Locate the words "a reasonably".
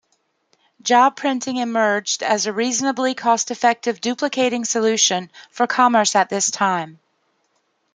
2.47-3.13